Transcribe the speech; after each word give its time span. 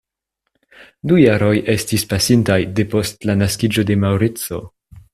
Du 1.11 1.19
jaroj 1.23 1.51
estis 1.75 2.07
pasintaj 2.15 2.59
depost 2.81 3.31
la 3.31 3.39
naskiĝo 3.45 3.87
de 3.91 4.03
Maŭrico. 4.07 4.65